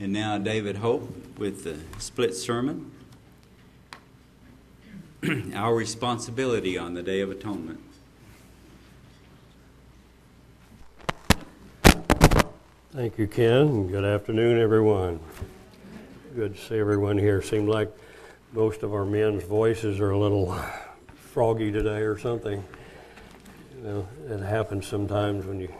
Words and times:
And 0.00 0.12
now 0.12 0.38
David 0.38 0.76
Hope 0.76 1.38
with 1.38 1.64
the 1.64 1.76
split 2.00 2.36
sermon. 2.36 2.92
Our 5.54 5.74
responsibility 5.74 6.78
on 6.78 6.94
the 6.94 7.02
Day 7.02 7.20
of 7.20 7.32
Atonement. 7.32 7.80
Thank 12.92 13.18
you, 13.18 13.26
Ken, 13.26 13.88
good 13.88 14.04
afternoon, 14.04 14.60
everyone. 14.60 15.18
Good 16.36 16.54
to 16.54 16.60
see 16.60 16.78
everyone 16.78 17.18
here. 17.18 17.42
Seems 17.42 17.68
like 17.68 17.92
most 18.52 18.84
of 18.84 18.94
our 18.94 19.04
men's 19.04 19.42
voices 19.42 19.98
are 19.98 20.10
a 20.10 20.18
little 20.18 20.56
froggy 21.16 21.72
today 21.72 22.02
or 22.02 22.16
something. 22.16 22.62
You 23.76 23.82
know, 23.82 24.08
it 24.28 24.40
happens 24.40 24.86
sometimes 24.86 25.44
when 25.44 25.58
you 25.58 25.74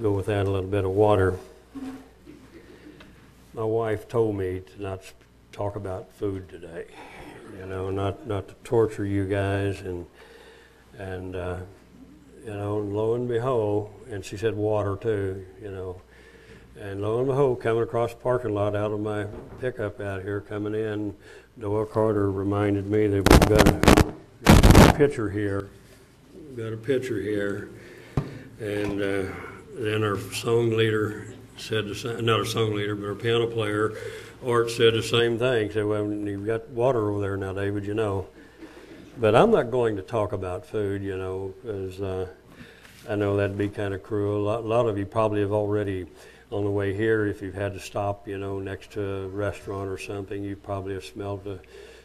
go 0.00 0.12
without 0.12 0.46
a 0.46 0.50
little 0.50 0.70
bit 0.70 0.84
of 0.84 0.92
water. 0.92 1.38
My 3.52 3.64
wife 3.64 4.06
told 4.06 4.36
me 4.36 4.60
to 4.60 4.82
not 4.82 5.12
talk 5.50 5.74
about 5.74 6.12
food 6.12 6.48
today. 6.48 6.84
You 7.58 7.66
know, 7.66 7.90
not 7.90 8.24
not 8.24 8.46
to 8.46 8.54
torture 8.62 9.04
you 9.04 9.26
guys, 9.26 9.80
and 9.80 10.06
and 10.96 11.34
uh, 11.34 11.58
you 12.44 12.52
know, 12.52 12.78
lo 12.78 13.14
and 13.14 13.26
behold, 13.26 13.92
and 14.08 14.24
she 14.24 14.36
said 14.36 14.54
water 14.54 14.96
too. 14.96 15.44
You 15.60 15.72
know, 15.72 16.00
and 16.78 17.02
lo 17.02 17.18
and 17.18 17.26
behold, 17.26 17.60
coming 17.60 17.82
across 17.82 18.14
the 18.14 18.20
parking 18.20 18.54
lot 18.54 18.76
out 18.76 18.92
of 18.92 19.00
my 19.00 19.26
pickup 19.60 20.00
out 20.00 20.22
here, 20.22 20.40
coming 20.40 20.76
in, 20.76 21.16
Noah 21.56 21.86
Carter 21.86 22.30
reminded 22.30 22.86
me 22.86 23.08
that 23.08 23.28
we've 23.28 23.48
got 23.48 23.68
a, 23.68 24.90
a 24.90 24.94
picture 24.96 25.28
here. 25.28 25.70
We've 26.34 26.56
got 26.56 26.72
a 26.72 26.76
picture 26.76 27.20
here, 27.20 27.70
and 28.60 29.02
uh, 29.02 29.32
then 29.74 30.04
our 30.04 30.18
song 30.18 30.70
leader 30.70 31.34
said 31.60 31.86
the 31.86 31.94
same, 31.94 32.24
not 32.24 32.40
a 32.40 32.46
song 32.46 32.74
leader, 32.74 32.94
but 32.94 33.06
our 33.06 33.14
piano 33.14 33.46
player, 33.46 33.92
Art, 34.44 34.70
said 34.70 34.94
the 34.94 35.02
same 35.02 35.38
thing. 35.38 35.70
Said, 35.70 35.84
"Well, 35.84 36.10
you've 36.10 36.46
got 36.46 36.68
water 36.70 37.10
over 37.10 37.20
there 37.20 37.36
now, 37.36 37.52
David. 37.52 37.84
You 37.86 37.94
know." 37.94 38.26
But 39.18 39.34
I'm 39.34 39.50
not 39.50 39.70
going 39.70 39.96
to 39.96 40.02
talk 40.02 40.32
about 40.32 40.64
food, 40.64 41.02
you 41.02 41.16
know, 41.16 41.52
because 41.60 42.00
uh, 42.00 42.26
I 43.08 43.16
know 43.16 43.36
that'd 43.36 43.58
be 43.58 43.68
kind 43.68 43.92
of 43.92 44.02
cruel. 44.02 44.38
A 44.38 44.44
lot, 44.44 44.60
a 44.60 44.66
lot 44.66 44.86
of 44.86 44.96
you 44.96 45.04
probably 45.04 45.42
have 45.42 45.52
already, 45.52 46.06
on 46.50 46.64
the 46.64 46.70
way 46.70 46.94
here, 46.94 47.26
if 47.26 47.42
you've 47.42 47.54
had 47.54 47.74
to 47.74 47.80
stop, 47.80 48.26
you 48.26 48.38
know, 48.38 48.60
next 48.60 48.92
to 48.92 49.02
a 49.02 49.28
restaurant 49.28 49.90
or 49.90 49.98
something, 49.98 50.42
you 50.42 50.56
probably 50.56 50.94
have 50.94 51.04
smelled 51.04 51.44
the 51.44 51.60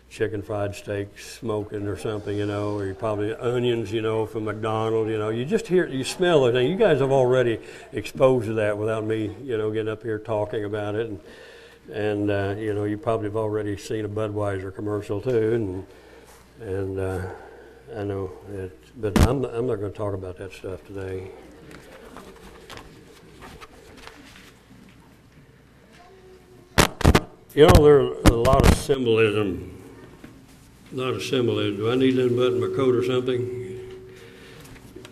chicken 0.10 0.42
fried 0.42 0.76
steak 0.76 1.20
smoking 1.20 1.88
or 1.88 1.98
something, 1.98 2.38
you 2.38 2.46
know, 2.46 2.76
or 2.76 2.86
you 2.86 2.94
probably 2.94 3.34
onions, 3.34 3.92
you 3.92 4.02
know, 4.02 4.26
from 4.26 4.46
McDonald's, 4.46 5.10
you 5.10 5.18
know. 5.18 5.30
You 5.30 5.46
just 5.46 5.68
hear, 5.68 5.88
you 5.88 6.04
smell 6.04 6.46
it. 6.46 6.54
Now, 6.54 6.60
you 6.60 6.76
guys 6.76 7.00
have 7.00 7.12
already 7.12 7.60
exposed 7.92 8.46
to 8.48 8.54
that 8.54 8.78
without 8.78 9.04
me, 9.04 9.36
you 9.44 9.58
know, 9.58 9.72
getting 9.72 9.92
up 9.92 10.04
here 10.04 10.20
talking 10.20 10.64
about 10.64 10.96
it. 10.96 11.10
And, 11.10 11.20
and 11.92 12.32
uh, 12.32 12.56
you 12.58 12.74
know, 12.74 12.86
you 12.86 12.98
probably 12.98 13.28
have 13.28 13.36
already 13.36 13.78
seen 13.78 14.06
a 14.06 14.10
Budweiser 14.10 14.74
commercial 14.74 15.20
too. 15.20 15.86
And, 16.62 16.70
and 16.70 17.00
uh, 17.00 17.28
I 17.96 18.04
know 18.04 18.32
it, 18.54 18.78
but 19.02 19.20
I'm, 19.28 19.44
I'm 19.46 19.68
not 19.68 19.76
going 19.76 19.92
to 19.92 19.98
talk 19.98 20.14
about 20.14 20.38
that 20.38 20.54
stuff 20.54 20.86
today. 20.88 21.32
You 27.54 27.68
know, 27.68 27.84
there's 27.84 28.18
a 28.26 28.36
lot 28.36 28.70
of 28.70 28.78
symbolism. 28.78 29.75
Lot 30.96 31.14
of 31.14 31.24
symbolism. 31.24 31.76
Do 31.76 31.92
I 31.92 31.96
need 31.96 32.16
to 32.16 32.28
unbutton 32.28 32.62
my 32.62 32.74
coat 32.74 32.96
or 32.96 33.04
something? 33.04 34.00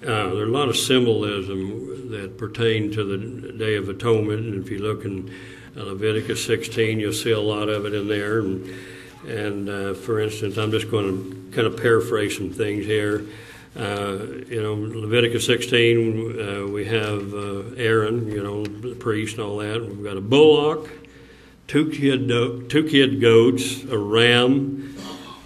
Uh, 0.01 0.29
there's 0.33 0.47
a 0.47 0.51
lot 0.51 0.69
of 0.69 0.77
symbolism 0.77 2.09
that 2.09 2.37
pertain 2.37 2.89
to 2.93 3.03
the 3.03 3.51
Day 3.51 3.75
of 3.75 3.89
Atonement. 3.89 4.39
And 4.45 4.63
if 4.63 4.71
you 4.71 4.79
look 4.79 5.03
in 5.03 5.29
Leviticus 5.75 6.45
16, 6.45 7.01
you'll 7.01 7.11
see 7.11 7.31
a 7.31 7.39
lot 7.39 7.67
of 7.67 7.85
it 7.85 7.93
in 7.93 8.07
there. 8.07 8.39
And, 8.39 8.73
and 9.27 9.69
uh, 9.69 9.93
for 9.93 10.21
instance, 10.21 10.57
I'm 10.57 10.71
just 10.71 10.89
going 10.89 11.05
to 11.51 11.51
kind 11.53 11.67
of 11.67 11.75
paraphrase 11.75 12.37
some 12.37 12.51
things 12.51 12.85
here. 12.85 13.25
Uh, 13.75 14.19
you 14.47 14.63
know, 14.63 14.75
Leviticus 14.75 15.45
16, 15.45 16.39
uh, 16.39 16.67
we 16.67 16.85
have 16.85 17.33
uh, 17.33 17.75
Aaron, 17.75 18.31
you 18.31 18.41
know, 18.41 18.63
the 18.63 18.95
priest 18.95 19.35
and 19.35 19.43
all 19.43 19.57
that. 19.57 19.81
We've 19.81 20.01
got 20.01 20.15
a 20.15 20.21
bullock, 20.21 20.89
two 21.67 21.91
kid, 21.91 22.29
two 22.69 22.87
kid 22.89 23.19
goats, 23.19 23.83
a 23.83 23.97
ram, 23.97 24.82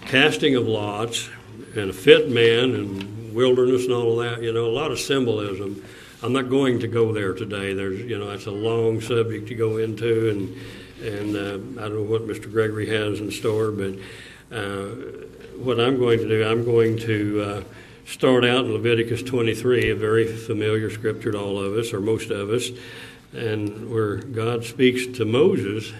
casting 0.08 0.56
of 0.56 0.66
lots, 0.66 1.28
and 1.76 1.90
a 1.90 1.92
fit 1.92 2.30
man, 2.30 2.74
and 2.74 3.34
wilderness 3.34 3.84
and 3.84 3.92
all 3.92 4.16
that. 4.16 4.42
You 4.42 4.52
know, 4.52 4.66
a 4.66 4.72
lot 4.72 4.90
of 4.90 4.98
symbolism. 4.98 5.84
I'm 6.22 6.32
not 6.32 6.50
going 6.50 6.80
to 6.80 6.88
go 6.88 7.12
there 7.12 7.34
today. 7.34 7.74
There's, 7.74 8.00
you 8.00 8.18
know, 8.18 8.30
that's 8.30 8.46
a 8.46 8.50
long 8.50 9.00
subject 9.00 9.46
to 9.48 9.54
go 9.54 9.76
into, 9.76 10.30
and 10.30 10.56
and 11.00 11.36
uh, 11.36 11.80
I 11.80 11.88
don't 11.88 11.94
know 11.94 12.02
what 12.02 12.26
Mr. 12.26 12.50
Gregory 12.50 12.88
has 12.88 13.20
in 13.20 13.30
store, 13.30 13.70
but 13.70 13.94
uh, 14.50 14.86
what 15.56 15.78
I'm 15.78 15.98
going 15.98 16.18
to 16.18 16.28
do, 16.28 16.44
I'm 16.44 16.64
going 16.64 16.98
to 16.98 17.42
uh, 17.42 17.62
start 18.04 18.44
out 18.44 18.64
in 18.64 18.72
Leviticus 18.72 19.22
23, 19.22 19.90
a 19.90 19.94
very 19.94 20.26
familiar 20.26 20.90
scripture 20.90 21.32
to 21.32 21.38
all 21.38 21.62
of 21.62 21.74
us, 21.74 21.92
or 21.92 22.00
most 22.00 22.30
of 22.30 22.50
us, 22.50 22.70
and 23.32 23.90
where 23.90 24.16
God 24.16 24.64
speaks 24.64 25.06
to 25.18 25.24
Moses, 25.24 25.92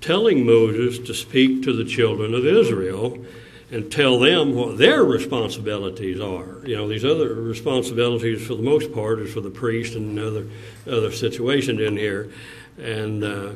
telling 0.00 0.46
Moses 0.46 0.98
to 1.06 1.14
speak 1.14 1.62
to 1.64 1.72
the 1.72 1.84
children 1.84 2.34
of 2.34 2.46
Israel 2.46 3.18
and 3.70 3.92
tell 3.92 4.18
them 4.18 4.54
what 4.54 4.78
their 4.78 5.04
responsibilities 5.04 6.20
are. 6.20 6.66
You 6.66 6.76
know, 6.76 6.88
these 6.88 7.04
other 7.04 7.34
responsibilities, 7.34 8.46
for 8.46 8.54
the 8.54 8.62
most 8.62 8.92
part, 8.92 9.18
is 9.18 9.32
for 9.32 9.40
the 9.40 9.50
priest 9.50 9.94
and 9.94 10.18
other 10.18 10.46
other 10.86 11.12
situations 11.12 11.80
in 11.80 11.96
here, 11.96 12.30
and. 12.78 13.24
Uh, 13.24 13.52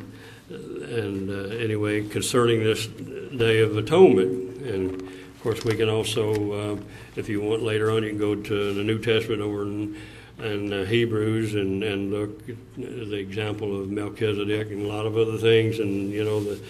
and 0.53 1.31
uh, 1.31 1.55
anyway, 1.57 2.07
concerning 2.07 2.63
this 2.63 2.87
Day 2.87 3.61
of 3.61 3.77
Atonement, 3.77 4.61
and 4.63 5.01
of 5.01 5.41
course 5.43 5.65
we 5.65 5.75
can 5.77 5.89
also, 5.89 6.75
uh, 6.75 6.81
if 7.17 7.29
you 7.29 7.41
want 7.41 7.63
later 7.63 7.91
on, 7.91 8.03
you 8.03 8.11
can 8.11 8.19
go 8.19 8.35
to 8.35 8.75
the 8.75 8.83
New 8.83 8.99
Testament 8.99 9.41
over 9.41 9.63
in, 9.63 9.97
in 10.39 10.73
uh, 10.73 10.85
Hebrews 10.85 11.55
and 11.55 11.83
and 11.83 12.11
look 12.11 12.49
at 12.49 12.57
the 12.77 13.17
example 13.17 13.81
of 13.81 13.91
Melchizedek 13.91 14.71
and 14.71 14.83
a 14.83 14.89
lot 14.89 15.07
of 15.07 15.17
other 15.17 15.39
things, 15.39 15.79
and 15.79 16.11
you 16.11 16.25
know 16.25 16.43
the. 16.43 16.61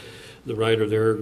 The 0.44 0.56
writer 0.56 0.88
there 0.88 1.14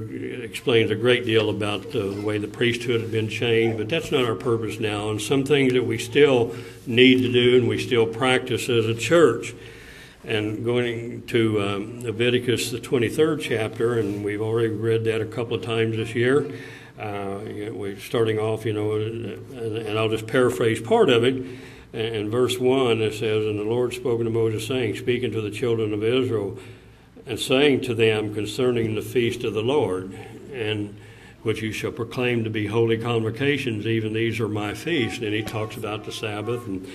explains 0.42 0.90
a 0.90 0.94
great 0.94 1.26
deal 1.26 1.50
about 1.50 1.92
the 1.92 2.22
way 2.24 2.38
the 2.38 2.48
priesthood 2.48 3.02
had 3.02 3.12
been 3.12 3.28
changed, 3.28 3.76
but 3.76 3.90
that's 3.90 4.10
not 4.10 4.24
our 4.24 4.34
purpose 4.34 4.80
now. 4.80 5.10
And 5.10 5.20
some 5.20 5.44
things 5.44 5.74
that 5.74 5.84
we 5.84 5.98
still 5.98 6.56
need 6.86 7.20
to 7.20 7.30
do 7.30 7.58
and 7.58 7.68
we 7.68 7.78
still 7.78 8.06
practice 8.06 8.70
as 8.70 8.86
a 8.86 8.94
church 8.94 9.52
and 10.24 10.64
going 10.64 11.26
to 11.26 11.62
um, 11.62 12.00
Leviticus, 12.00 12.70
the 12.70 12.78
23rd 12.78 13.40
chapter, 13.40 13.98
and 13.98 14.24
we've 14.24 14.42
already 14.42 14.68
read 14.68 15.04
that 15.04 15.20
a 15.20 15.26
couple 15.26 15.54
of 15.56 15.62
times 15.62 15.96
this 15.96 16.14
year. 16.14 16.50
Uh, 16.98 17.40
we're 17.72 17.98
starting 17.98 18.38
off, 18.38 18.66
you 18.66 18.74
know, 18.74 18.92
and, 18.92 19.56
and, 19.56 19.98
I'll 19.98 20.10
just 20.10 20.26
paraphrase 20.26 20.82
part 20.82 21.08
of 21.08 21.24
it. 21.24 21.42
In 21.92 22.30
verse 22.30 22.58
1, 22.58 23.02
it 23.02 23.14
says, 23.14 23.46
And 23.46 23.58
the 23.58 23.64
Lord 23.64 23.92
spoke 23.92 24.20
to 24.20 24.30
Moses, 24.30 24.66
saying, 24.66 24.96
Speaking 24.96 25.32
to 25.32 25.40
the 25.40 25.50
children 25.50 25.92
of 25.92 26.04
Israel, 26.04 26.58
and 27.26 27.38
saying 27.38 27.82
to 27.82 27.94
them 27.94 28.34
concerning 28.34 28.94
the 28.94 29.02
feast 29.02 29.44
of 29.44 29.54
the 29.54 29.62
Lord, 29.62 30.16
and 30.52 30.96
which 31.42 31.62
you 31.62 31.72
shall 31.72 31.90
proclaim 31.90 32.44
to 32.44 32.50
be 32.50 32.66
holy 32.66 32.98
convocations, 32.98 33.86
even 33.86 34.12
these 34.12 34.40
are 34.40 34.48
my 34.48 34.74
feasts. 34.74 35.18
And 35.18 35.34
he 35.34 35.42
talks 35.42 35.76
about 35.76 36.04
the 36.04 36.12
Sabbath 36.12 36.66
and 36.66 36.86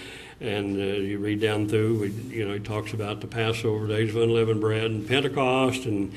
and 0.41 0.77
uh, 0.77 0.83
you 0.83 1.17
read 1.17 1.39
down 1.39 1.69
through, 1.69 1.99
we, 1.99 2.09
you 2.09 2.45
know, 2.45 2.55
he 2.55 2.59
talks 2.59 2.93
about 2.93 3.21
the 3.21 3.27
Passover 3.27 3.87
days 3.87 4.13
of 4.13 4.21
unleavened 4.21 4.59
bread 4.59 4.91
and 4.91 5.07
Pentecost, 5.07 5.85
and 5.85 6.13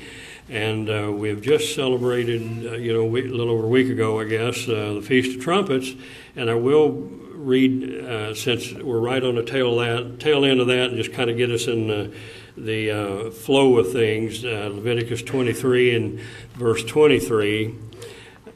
and 0.49 0.89
uh, 0.89 1.11
we 1.11 1.29
have 1.29 1.41
just 1.41 1.75
celebrated, 1.75 2.41
uh, 2.65 2.71
you 2.75 2.91
know, 2.91 3.03
a 3.03 3.21
little 3.21 3.51
over 3.51 3.65
a 3.65 3.69
week 3.69 3.87
ago, 3.87 4.19
I 4.19 4.25
guess, 4.25 4.67
uh, 4.67 4.95
the 4.95 5.01
Feast 5.01 5.37
of 5.37 5.43
Trumpets. 5.43 5.93
And 6.35 6.49
I 6.49 6.55
will 6.55 7.07
read, 7.49 8.05
uh, 8.05 8.35
since 8.35 8.71
we're 8.73 8.99
right 8.99 9.23
on 9.23 9.35
the 9.35 9.43
tail 9.43 9.75
that 9.77 10.19
tail 10.19 10.45
end 10.45 10.61
of 10.61 10.67
that, 10.67 10.89
and 10.89 10.97
just 10.97 11.13
kind 11.13 11.29
of 11.29 11.37
get 11.37 11.51
us 11.51 11.67
in 11.67 11.87
the, 11.87 12.13
the 12.55 12.91
uh, 12.91 13.31
flow 13.31 13.77
of 13.79 13.91
things. 13.91 14.43
Leviticus 14.43 15.23
23 15.23 15.95
and 15.95 16.19
verse 16.55 16.83
23. 16.85 17.75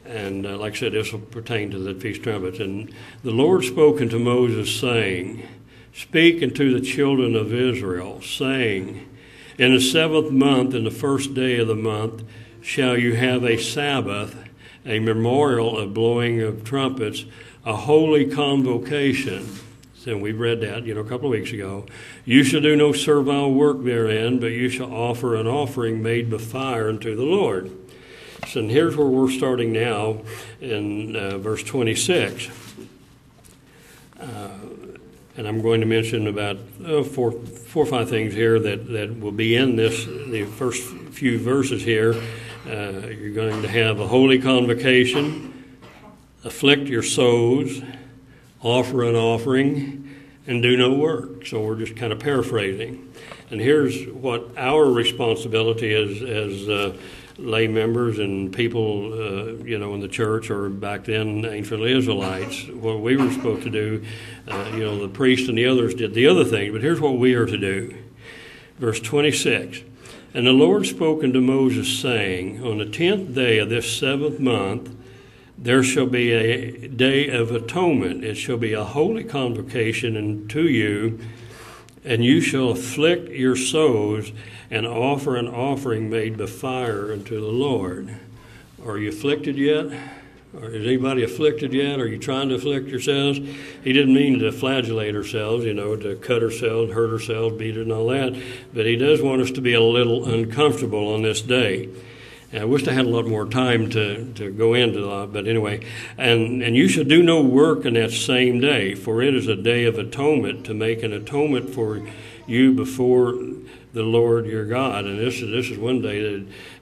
And 0.04 0.46
uh, 0.46 0.58
like 0.58 0.74
I 0.74 0.76
said, 0.76 0.92
this 0.92 1.12
will 1.12 1.20
pertain 1.20 1.70
to 1.70 1.78
the 1.78 1.94
Feast 1.94 2.22
Trumpets. 2.22 2.58
And 2.60 2.92
the 3.22 3.30
Lord 3.30 3.64
spoke 3.64 4.00
unto 4.00 4.18
Moses, 4.18 4.78
saying, 4.78 5.46
Speak 5.92 6.42
unto 6.42 6.72
the 6.72 6.84
children 6.84 7.34
of 7.34 7.54
Israel, 7.54 8.20
saying, 8.20 9.08
In 9.58 9.74
the 9.74 9.80
seventh 9.80 10.30
month, 10.30 10.74
in 10.74 10.84
the 10.84 10.90
first 10.90 11.34
day 11.34 11.58
of 11.58 11.68
the 11.68 11.74
month, 11.74 12.22
shall 12.60 12.98
you 12.98 13.14
have 13.14 13.44
a 13.44 13.56
Sabbath, 13.56 14.36
a 14.84 14.98
memorial 14.98 15.78
of 15.78 15.94
blowing 15.94 16.42
of 16.42 16.64
trumpets, 16.64 17.24
a 17.64 17.74
holy 17.74 18.26
convocation. 18.26 19.48
And 20.06 20.20
we've 20.20 20.38
read 20.38 20.60
that, 20.60 20.84
you 20.84 20.92
know, 20.92 21.00
a 21.00 21.04
couple 21.04 21.28
of 21.28 21.32
weeks 21.32 21.50
ago. 21.50 21.86
You 22.26 22.44
shall 22.44 22.60
do 22.60 22.76
no 22.76 22.92
servile 22.92 23.52
work 23.52 23.82
therein, 23.84 24.38
but 24.38 24.48
you 24.48 24.68
shall 24.68 24.92
offer 24.92 25.34
an 25.34 25.46
offering 25.46 26.02
made 26.02 26.30
by 26.30 26.36
fire 26.36 26.90
unto 26.90 27.16
the 27.16 27.22
Lord. 27.22 27.70
So, 28.48 28.60
And 28.60 28.70
here's 28.70 28.96
where 28.96 29.06
we're 29.06 29.30
starting 29.30 29.72
now 29.72 30.18
in 30.60 31.16
uh, 31.16 31.38
verse 31.38 31.62
26. 31.62 32.50
Uh, 34.20 34.48
And 35.36 35.48
I'm 35.48 35.62
going 35.62 35.80
to 35.80 35.86
mention 35.86 36.26
about 36.26 36.58
uh, 36.84 37.02
four, 37.02 37.32
four 37.32 37.82
or 37.84 37.86
five 37.86 38.08
things 38.08 38.34
here 38.34 38.60
that, 38.60 38.86
that 38.92 39.18
will 39.18 39.32
be 39.32 39.56
in 39.56 39.74
this, 39.74 40.04
the 40.04 40.44
first 40.44 40.82
few 40.82 41.38
verses 41.38 41.82
here. 41.82 42.14
Uh, 42.66 43.08
you're 43.08 43.32
going 43.32 43.62
to 43.62 43.68
have 43.68 44.00
a 44.00 44.06
holy 44.06 44.38
convocation, 44.38 45.53
afflict 46.44 46.88
your 46.88 47.02
souls, 47.02 47.82
offer 48.62 49.02
an 49.02 49.16
offering, 49.16 50.14
and 50.46 50.62
do 50.62 50.76
no 50.76 50.92
work. 50.92 51.46
So 51.46 51.64
we're 51.64 51.78
just 51.78 51.96
kind 51.96 52.12
of 52.12 52.20
paraphrasing. 52.20 53.12
And 53.50 53.60
here's 53.60 54.06
what 54.08 54.56
our 54.56 54.84
responsibility 54.84 55.92
is 55.92 56.22
as 56.22 56.68
uh, 56.68 56.96
lay 57.38 57.66
members 57.66 58.18
and 58.18 58.52
people, 58.52 59.12
uh, 59.12 59.64
you 59.64 59.78
know, 59.78 59.94
in 59.94 60.00
the 60.00 60.08
church 60.08 60.50
or 60.50 60.68
back 60.68 61.04
then 61.04 61.44
ancient 61.44 61.82
Israelites. 61.82 62.66
What 62.68 63.00
we 63.00 63.16
were 63.16 63.32
supposed 63.32 63.62
to 63.64 63.70
do, 63.70 64.04
uh, 64.48 64.70
you 64.74 64.80
know, 64.80 64.98
the 64.98 65.08
priest 65.08 65.48
and 65.48 65.58
the 65.58 65.66
others 65.66 65.94
did 65.94 66.14
the 66.14 66.26
other 66.26 66.44
thing. 66.44 66.72
But 66.72 66.82
here's 66.82 67.00
what 67.00 67.18
we 67.18 67.34
are 67.34 67.46
to 67.46 67.58
do. 67.58 67.96
Verse 68.78 69.00
26. 69.00 69.80
And 70.34 70.46
the 70.46 70.52
Lord 70.52 70.84
spoke 70.84 71.22
unto 71.22 71.40
Moses, 71.40 72.00
saying, 72.00 72.64
On 72.64 72.78
the 72.78 72.86
tenth 72.86 73.34
day 73.34 73.58
of 73.58 73.68
this 73.68 73.96
seventh 73.96 74.40
month, 74.40 74.90
there 75.56 75.82
shall 75.82 76.06
be 76.06 76.32
a 76.32 76.88
day 76.88 77.28
of 77.28 77.50
atonement. 77.50 78.24
It 78.24 78.34
shall 78.34 78.56
be 78.56 78.72
a 78.72 78.84
holy 78.84 79.24
convocation 79.24 80.16
unto 80.16 80.62
you, 80.62 81.20
and 82.04 82.24
you 82.24 82.40
shall 82.40 82.70
afflict 82.70 83.30
your 83.30 83.56
souls 83.56 84.32
and 84.70 84.86
offer 84.86 85.36
an 85.36 85.48
offering 85.48 86.10
made 86.10 86.36
by 86.36 86.46
fire 86.46 87.12
unto 87.12 87.40
the 87.40 87.46
Lord. 87.46 88.16
Are 88.84 88.98
you 88.98 89.10
afflicted 89.10 89.56
yet? 89.56 89.86
Or 90.60 90.70
is 90.70 90.86
anybody 90.86 91.24
afflicted 91.24 91.72
yet? 91.72 91.98
Are 91.98 92.06
you 92.06 92.18
trying 92.18 92.48
to 92.50 92.54
afflict 92.54 92.88
yourselves? 92.88 93.38
He 93.38 93.92
didn't 93.92 94.14
mean 94.14 94.38
to 94.38 94.52
flagellate 94.52 95.16
ourselves, 95.16 95.64
you 95.64 95.74
know, 95.74 95.96
to 95.96 96.14
cut 96.16 96.42
ourselves, 96.42 96.92
hurt 96.92 97.10
ourselves, 97.10 97.56
beat 97.56 97.76
it, 97.76 97.82
and 97.82 97.92
all 97.92 98.06
that. 98.08 98.40
But 98.72 98.86
he 98.86 98.96
does 98.96 99.20
want 99.20 99.42
us 99.42 99.50
to 99.52 99.60
be 99.60 99.74
a 99.74 99.80
little 99.80 100.28
uncomfortable 100.28 101.12
on 101.12 101.22
this 101.22 101.40
day. 101.40 101.88
I 102.54 102.64
wish 102.64 102.86
I 102.86 102.92
had 102.92 103.06
a 103.06 103.08
lot 103.08 103.26
more 103.26 103.46
time 103.46 103.90
to, 103.90 104.32
to 104.34 104.50
go 104.50 104.74
into 104.74 105.00
that, 105.00 105.30
but 105.32 105.48
anyway. 105.48 105.84
And, 106.16 106.62
and 106.62 106.76
you 106.76 106.88
shall 106.88 107.04
do 107.04 107.22
no 107.22 107.42
work 107.42 107.84
in 107.84 107.94
that 107.94 108.12
same 108.12 108.60
day, 108.60 108.94
for 108.94 109.22
it 109.22 109.34
is 109.34 109.48
a 109.48 109.56
day 109.56 109.84
of 109.84 109.98
atonement 109.98 110.64
to 110.66 110.74
make 110.74 111.02
an 111.02 111.12
atonement 111.12 111.70
for 111.70 112.06
you 112.46 112.72
before 112.72 113.34
the 113.94 114.02
Lord 114.02 114.46
your 114.46 114.64
God. 114.64 115.04
And 115.04 115.18
this 115.18 115.40
is 115.40 115.50
this 115.50 115.70
is 115.70 115.78
one 115.78 116.02
day 116.02 116.20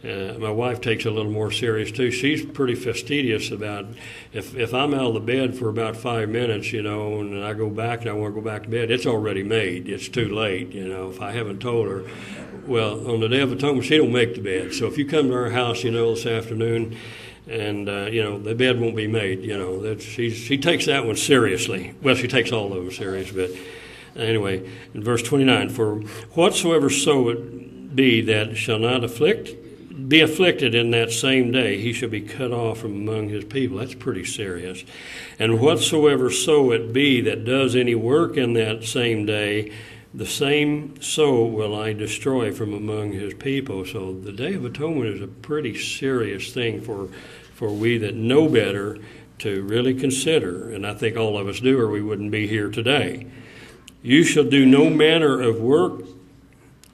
that 0.03 0.35
uh, 0.35 0.39
my 0.39 0.51
wife 0.51 0.81
takes 0.81 1.05
a 1.05 1.11
little 1.11 1.31
more 1.31 1.51
serious 1.51 1.93
too. 1.93 2.11
She's 2.11 2.45
pretty 2.45 2.75
fastidious 2.75 3.51
about 3.51 3.87
if 4.33 4.57
if 4.57 4.73
I'm 4.75 4.95
out 4.95 5.09
of 5.09 5.15
the 5.15 5.21
bed 5.21 5.57
for 5.57 5.69
about 5.69 5.95
five 5.97 6.31
minutes, 6.31 6.73
you 6.73 6.83
know, 6.83 7.21
and 7.21 7.45
I 7.45 7.53
go 7.53 7.69
back 7.69 8.01
and 8.01 8.11
I 8.11 8.15
want 8.15 8.35
to 8.35 8.41
go 8.41 8.45
back 8.45 8.65
to 8.65 8.69
bed, 8.71 8.91
it's 8.91 9.07
already 9.07 9.43
made. 9.43 9.89
It's 9.89 10.09
too 10.09 10.35
late, 10.35 10.73
you 10.73 10.89
know. 10.89 11.11
If 11.11 11.21
I 11.21 11.33
haven't 11.33 11.61
told 11.61 11.87
her, 11.87 12.05
well, 12.67 13.11
on 13.11 13.21
the 13.21 13.29
day 13.29 13.41
of 13.41 13.53
atonement, 13.53 13.87
she 13.87 13.99
don't 13.99 14.13
make 14.13 14.35
the 14.35 14.41
bed. 14.41 14.75
So 14.75 14.87
if 14.87 14.99
you 14.99 15.07
come 15.07 15.29
to 15.29 15.35
our 15.35 15.51
house, 15.51 15.85
you 15.85 15.91
know, 15.91 16.15
this 16.15 16.27
afternoon 16.27 16.97
and 17.49 17.89
uh, 17.89 18.07
you 18.07 18.23
know 18.23 18.39
the 18.39 18.55
bed 18.55 18.81
won't 18.81 18.95
be 18.95 19.09
made. 19.09 19.43
You 19.43 19.59
know 19.59 19.81
that 19.83 20.01
she 20.01 20.31
she 20.31 20.59
takes 20.59 20.87
that 20.87 21.05
one 21.07 21.17
seriously. 21.17 21.95
Well, 22.01 22.15
she 22.15 22.29
takes 22.29 22.53
all 22.53 22.73
of 22.73 22.85
them 22.85 22.93
serious, 22.93 23.33
but 23.33 23.51
Anyway, 24.17 24.69
in 24.93 25.03
verse 25.03 25.23
29, 25.23 25.71
for 25.71 25.97
whatsoever 26.35 26.91
so 26.91 27.29
it 27.31 27.97
be 27.97 28.21
that 28.23 28.57
shall 28.57 28.79
not 28.79 29.05
afflict, 29.05 29.55
be 30.09 30.21
afflicted 30.21 30.75
in 30.75 30.91
that 30.91 31.11
same 31.11 31.51
day, 31.51 31.79
he 31.79 31.93
shall 31.93 32.09
be 32.09 32.21
cut 32.21 32.53
off 32.53 32.79
from 32.79 32.93
among 32.93 33.29
his 33.29 33.45
people. 33.45 33.79
That's 33.79 33.95
pretty 33.95 34.25
serious. 34.25 34.85
And 35.39 35.61
whatsoever 35.61 36.31
so 36.31 36.73
it 36.73 36.93
be 36.93 37.21
that 37.23 37.45
does 37.45 37.75
any 37.75 37.95
work 37.95 38.37
in 38.37 38.53
that 38.55 38.85
same 38.85 39.25
day, 39.25 39.73
the 40.15 40.27
same 40.27 41.01
soul 41.01 41.51
will 41.51 41.75
I 41.75 41.93
destroy 41.93 42.53
from 42.53 42.75
among 42.75 43.13
his 43.13 43.35
people. 43.35 43.85
So 43.87 44.13
the 44.13 44.33
Day 44.33 44.55
of 44.55 44.65
Atonement 44.65 45.15
is 45.15 45.23
a 45.23 45.27
pretty 45.27 45.79
serious 45.79 46.53
thing 46.53 46.83
for, 46.83 47.09
for 47.55 47.71
we 47.71 47.97
that 47.99 48.15
know 48.15 48.49
better 48.49 48.99
to 49.39 49.63
really 49.63 49.95
consider. 49.95 50.71
And 50.71 50.87
I 50.87 50.95
think 50.95 51.17
all 51.17 51.39
of 51.39 51.49
us 51.49 51.61
do, 51.61 51.81
or 51.81 51.89
we 51.89 52.03
wouldn't 52.03 52.31
be 52.31 52.47
here 52.47 52.71
today. 52.71 53.27
You 54.03 54.23
shall 54.25 54.45
do 54.45 54.67
no 54.67 54.91
manner 54.91 55.41
of 55.41 55.61
work. 55.61 56.03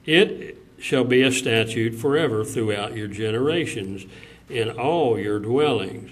It 0.05 0.57
shall 0.79 1.03
be 1.03 1.21
a 1.21 1.31
statute 1.31 1.95
forever 1.95 2.45
throughout 2.45 2.95
your 2.95 3.07
generations 3.07 4.05
in 4.49 4.69
all 4.71 5.19
your 5.19 5.39
dwellings. 5.39 6.11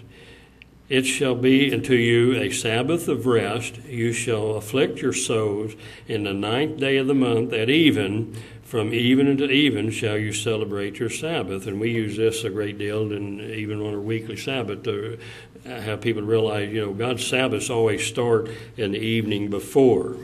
It 0.90 1.06
shall 1.06 1.36
be 1.36 1.74
unto 1.74 1.96
you 1.96 2.36
a 2.36 2.50
Sabbath 2.50 3.10
of 3.10 3.26
rest. 3.26 3.78
You 3.84 4.14
shall 4.14 4.52
afflict 4.52 5.02
your 5.02 5.14
souls 5.14 5.74
in 6.08 6.24
the 6.24 6.34
ninth 6.34 6.80
day 6.80 6.98
of 6.98 7.08
the 7.08 7.14
month 7.14 7.52
at 7.52 7.70
even. 7.70 8.36
From 8.64 8.94
even 8.94 9.28
unto 9.30 9.46
even 9.46 9.92
shall 9.92 10.18
you 10.18 10.32
celebrate 10.32 11.00
your 11.00 11.10
Sabbath. 11.10 11.68
And 11.68 11.80
we 11.80 11.92
use 11.92 12.16
this 12.16 12.44
a 12.44 12.50
great 12.50 12.78
deal, 12.78 13.12
and 13.12 13.42
even 13.42 13.82
on 13.82 13.94
our 13.94 14.00
weekly 14.00 14.38
Sabbath, 14.38 14.84
to 14.84 15.20
have 15.66 16.00
people 16.00 16.22
realize, 16.22 16.72
you 16.72 16.86
know, 16.86 16.94
God's 16.94 17.26
Sabbaths 17.26 17.70
always 17.70 18.06
start 18.06 18.50
in 18.78 18.92
the 18.94 19.00
evening 19.00 19.50
before 19.50 20.16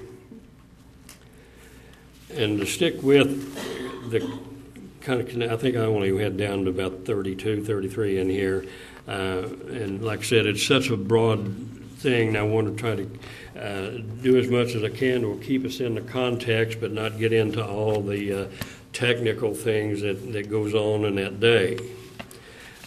and 2.35 2.59
to 2.59 2.65
stick 2.65 3.01
with 3.03 4.09
the 4.09 4.19
kind 5.01 5.21
of, 5.21 5.51
I 5.51 5.57
think 5.57 5.75
I 5.75 5.81
only 5.81 6.17
had 6.17 6.37
down 6.37 6.63
to 6.65 6.69
about 6.69 7.05
32, 7.05 7.63
33 7.63 8.19
in 8.19 8.29
here. 8.29 8.65
Uh, 9.07 9.47
and 9.69 10.03
like 10.03 10.19
I 10.19 10.23
said, 10.23 10.45
it's 10.45 10.65
such 10.65 10.89
a 10.89 10.97
broad 10.97 11.53
thing. 11.97 12.37
I 12.37 12.43
want 12.43 12.67
to 12.67 12.81
try 12.81 12.95
to 12.95 13.09
uh, 13.59 14.01
do 14.21 14.37
as 14.37 14.47
much 14.49 14.75
as 14.75 14.83
I 14.83 14.89
can 14.89 15.21
to 15.21 15.39
keep 15.43 15.65
us 15.65 15.79
in 15.79 15.95
the 15.95 16.01
context, 16.01 16.79
but 16.79 16.91
not 16.91 17.17
get 17.17 17.33
into 17.33 17.65
all 17.65 18.01
the 18.01 18.43
uh, 18.43 18.47
technical 18.93 19.53
things 19.53 20.01
that, 20.01 20.33
that 20.33 20.49
goes 20.49 20.73
on 20.73 21.05
in 21.05 21.15
that 21.15 21.39
day. 21.39 21.77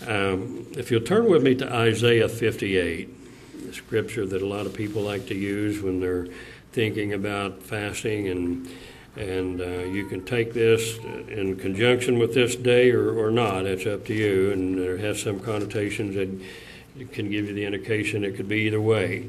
Um, 0.07 0.67
if 0.77 0.91
you'll 0.91 1.01
turn 1.01 1.29
with 1.31 1.43
me 1.43 1.55
to 1.57 1.73
Isaiah 1.73 2.29
58, 2.29 3.67
the 3.67 3.73
scripture 3.73 4.27
that 4.27 4.43
a 4.43 4.47
lot 4.47 4.67
of 4.67 4.75
people 4.75 5.03
like 5.03 5.27
to 5.27 5.35
use 5.35 5.81
when 5.83 6.01
they're 6.01 6.29
thinking 6.73 7.15
about 7.15 7.63
fasting 7.63 8.29
and 8.29 8.69
and 9.17 9.61
uh, 9.63 9.65
you 9.65 10.05
can 10.07 10.25
take 10.25 10.53
this 10.53 10.99
in 10.99 11.57
conjunction 11.57 12.19
with 12.19 12.35
this 12.35 12.55
day 12.55 12.91
or, 12.91 13.19
or 13.19 13.31
not. 13.31 13.65
It's 13.65 13.87
up 13.87 14.05
to 14.07 14.15
you. 14.15 14.53
And 14.53 14.79
it 14.79 15.01
has 15.01 15.23
some 15.23 15.41
connotations 15.41 16.15
that 16.17 17.13
can 17.13 17.31
give 17.31 17.47
you 17.47 17.55
the 17.55 17.65
indication 17.65 18.25
it 18.25 18.37
could 18.37 18.49
be 18.49 18.61
either 18.63 18.81
way. 18.81 19.29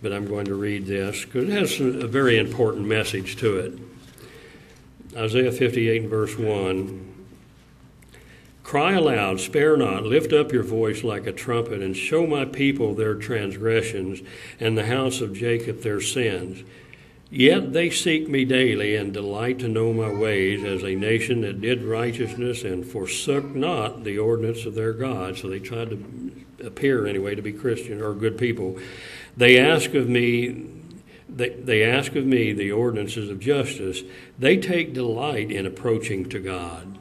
But 0.00 0.12
I'm 0.12 0.26
going 0.26 0.46
to 0.46 0.54
read 0.54 0.86
this 0.86 1.24
because 1.24 1.48
it 1.48 1.52
has 1.52 1.80
a 1.80 2.06
very 2.06 2.38
important 2.38 2.86
message 2.86 3.36
to 3.38 3.58
it. 3.58 3.78
Isaiah 5.16 5.50
58 5.50 6.02
and 6.02 6.10
verse 6.10 6.38
1. 6.38 7.14
Cry 8.62 8.92
aloud, 8.94 9.38
spare 9.40 9.76
not, 9.76 10.02
lift 10.02 10.32
up 10.32 10.52
your 10.52 10.64
voice 10.64 11.04
like 11.04 11.26
a 11.26 11.32
trumpet, 11.32 11.80
and 11.80 11.96
show 11.96 12.26
my 12.26 12.44
people 12.44 12.94
their 12.94 13.14
transgressions, 13.14 14.22
and 14.58 14.76
the 14.76 14.86
house 14.86 15.20
of 15.20 15.32
Jacob 15.32 15.82
their 15.82 16.00
sins 16.00 16.64
Yet 17.36 17.74
they 17.74 17.90
seek 17.90 18.30
me 18.30 18.46
daily 18.46 18.96
and 18.96 19.12
delight 19.12 19.58
to 19.58 19.68
know 19.68 19.92
my 19.92 20.10
ways 20.10 20.64
as 20.64 20.82
a 20.82 20.94
nation 20.94 21.42
that 21.42 21.60
did 21.60 21.84
righteousness 21.84 22.64
and 22.64 22.82
forsook 22.82 23.54
not 23.54 24.04
the 24.04 24.16
ordinance 24.16 24.64
of 24.64 24.74
their 24.74 24.94
God. 24.94 25.36
So 25.36 25.50
they 25.50 25.58
tried 25.58 25.90
to 25.90 26.32
appear 26.64 27.06
anyway 27.06 27.34
to 27.34 27.42
be 27.42 27.52
Christian 27.52 28.00
or 28.00 28.14
good 28.14 28.38
people. 28.38 28.78
They 29.36 29.58
ask 29.58 29.92
of 29.92 30.08
me 30.08 30.64
they, 31.28 31.50
they 31.50 31.84
ask 31.84 32.16
of 32.16 32.24
me 32.24 32.54
the 32.54 32.72
ordinances 32.72 33.28
of 33.28 33.38
justice. 33.38 34.02
They 34.38 34.56
take 34.56 34.94
delight 34.94 35.52
in 35.52 35.66
approaching 35.66 36.30
to 36.30 36.38
God. 36.38 36.98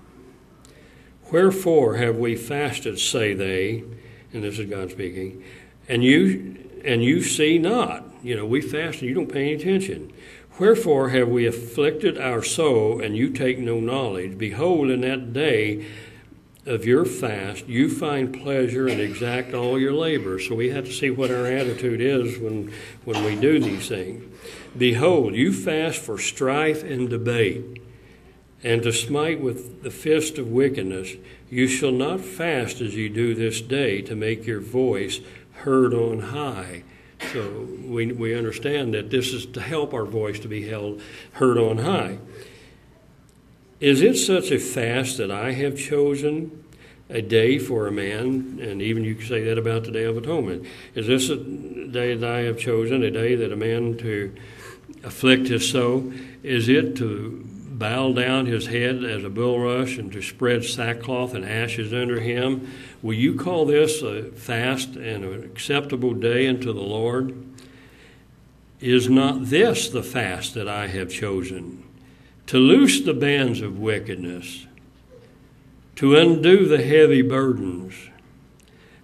Wherefore 1.32 1.96
have 1.96 2.18
we 2.18 2.36
fasted, 2.36 3.00
say 3.00 3.34
they, 3.34 3.86
and 4.34 4.44
this 4.44 4.60
is 4.60 4.70
God 4.70 4.92
speaking, 4.92 5.46
and 5.88 6.04
you 6.04 6.58
and 6.84 7.02
you 7.02 7.22
see 7.22 7.58
not. 7.58 8.04
You 8.26 8.36
know, 8.36 8.46
we 8.48 8.60
fast 8.60 9.02
and 9.02 9.08
you 9.08 9.14
don't 9.14 9.32
pay 9.32 9.42
any 9.42 9.54
attention. 9.54 10.12
Wherefore 10.58 11.10
have 11.10 11.28
we 11.28 11.46
afflicted 11.46 12.18
our 12.18 12.42
soul, 12.42 13.00
and 13.00 13.16
you 13.16 13.30
take 13.30 13.60
no 13.60 13.80
knowledge? 13.80 14.40
Behold, 14.40 14.90
in 14.90 15.02
that 15.02 15.32
day 15.32 15.86
of 16.66 16.86
your 16.86 17.06
fast, 17.06 17.68
you 17.68 17.88
find 17.88 18.34
pleasure 18.34 18.88
and 18.88 19.00
exact 19.00 19.54
all 19.54 19.78
your 19.78 19.94
labor. 19.94 20.40
So 20.40 20.56
we 20.56 20.72
have 20.72 20.86
to 20.86 20.92
see 20.92 21.12
what 21.12 21.30
our 21.30 21.46
attitude 21.46 22.02
is 22.02 22.40
when, 22.40 22.74
when 23.04 23.24
we 23.24 23.36
do 23.36 23.60
these 23.60 23.88
things. 23.88 24.24
Behold, 24.76 25.36
you 25.36 25.54
fast 25.54 26.00
for 26.00 26.18
strife 26.18 26.84
and 26.84 27.08
debate, 27.08 27.80
and 28.64 28.82
to 28.82 28.92
smite 28.92 29.40
with 29.40 29.84
the 29.84 29.92
fist 29.92 30.40
of 30.40 30.50
wickedness. 30.50 31.12
You 31.52 31.68
shall 31.68 31.92
not 31.92 32.22
fast 32.22 32.82
as 32.82 32.96
you 32.96 33.08
do 33.08 33.36
this 33.36 33.62
day 33.62 34.02
to 34.02 34.16
make 34.16 34.48
your 34.48 34.62
voice 34.62 35.20
heard 35.58 35.94
on 35.94 36.20
high. 36.22 36.82
So 37.34 37.68
we, 37.84 38.12
we 38.12 38.36
understand 38.36 38.94
that 38.94 39.10
this 39.10 39.34
is 39.34 39.46
to 39.48 39.62
help 39.62 39.94
our 39.94 40.06
voice 40.06 40.40
to 40.40 40.48
be 40.48 40.68
held 40.68 41.02
heard 41.34 41.58
on 41.58 41.80
high. 41.80 42.20
Is 43.80 44.02
it 44.02 44.16
such 44.16 44.52
a 44.52 44.60
fast 44.60 45.18
that 45.18 45.32
I 45.32 45.52
have 45.52 45.78
chosen 45.78 46.64
a 47.10 47.22
day 47.22 47.60
for 47.60 47.88
a 47.88 47.92
man, 47.92 48.60
and 48.62 48.82
even 48.82 49.04
you 49.04 49.22
say 49.22 49.44
that 49.44 49.58
about 49.58 49.84
the 49.84 49.92
Day 49.92 50.06
of 50.06 50.18
Atonement? 50.18 50.66
Is 50.96 51.08
this 51.08 51.30
a 51.30 51.36
day 51.36 52.16
that 52.16 52.30
I 52.30 52.40
have 52.40 52.58
chosen, 52.58 53.04
a 53.04 53.12
day 53.12 53.36
that 53.36 53.52
a 53.52 53.56
man 53.56 53.98
to 53.98 54.34
afflict 55.04 55.48
his 55.48 55.70
soul? 55.70 56.12
Is 56.42 56.68
it 56.68 56.96
to 56.98 57.46
bow 57.78 58.14
down 58.14 58.46
his 58.46 58.68
head 58.68 59.04
as 59.04 59.24
a 59.24 59.30
bulrush 59.30 59.98
and 59.98 60.12
to 60.12 60.22
spread 60.22 60.64
sackcloth 60.64 61.34
and 61.34 61.46
ashes 61.46 61.94
under 61.94 62.20
him? 62.20 62.72
Will 63.02 63.14
you 63.14 63.36
call 63.36 63.66
this 63.66 64.02
a 64.02 64.24
fast 64.32 64.96
and 64.96 65.24
an 65.26 65.44
acceptable 65.44 66.14
day 66.14 66.48
unto 66.48 66.74
the 66.74 66.82
Lord? 66.82 67.36
Is 68.80 69.10
not 69.10 69.50
this 69.50 69.90
the 69.90 70.04
fast 70.04 70.54
that 70.54 70.68
I 70.68 70.88
have 70.88 71.10
chosen? 71.10 71.84
To 72.48 72.58
loose 72.58 73.02
the 73.02 73.14
bands 73.14 73.62
of 73.62 73.80
wickedness, 73.80 74.68
to 75.96 76.16
undo 76.16 76.68
the 76.68 76.84
heavy 76.84 77.22
burdens, 77.22 77.96